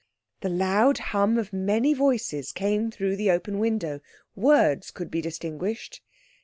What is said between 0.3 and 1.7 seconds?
The loud hum of